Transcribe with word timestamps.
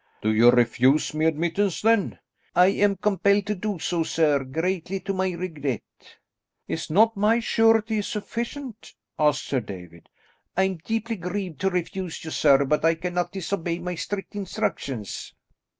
"Do 0.23 0.33
you 0.33 0.49
refuse 0.49 1.13
me 1.13 1.25
admittance 1.27 1.79
then?" 1.83 2.17
"I 2.55 2.69
am 2.69 2.95
compelled 2.95 3.45
to 3.45 3.53
do 3.53 3.77
so, 3.77 4.01
sir, 4.01 4.43
greatly 4.43 4.99
to 5.01 5.13
my 5.13 5.29
regret." 5.33 5.83
"Is 6.67 6.89
not 6.89 7.15
my 7.15 7.39
surety 7.39 8.01
sufficient?" 8.01 8.95
asked 9.19 9.43
Sir 9.43 9.59
David. 9.59 10.09
"I 10.57 10.63
am 10.63 10.77
deeply 10.77 11.17
grieved 11.17 11.61
to 11.61 11.69
refuse 11.69 12.25
you, 12.25 12.31
sir, 12.31 12.65
but 12.65 12.83
I 12.83 12.95
cannot 12.95 13.31
disobey 13.31 13.77
my 13.77 13.93
strict 13.93 14.33
instructions." 14.35 15.35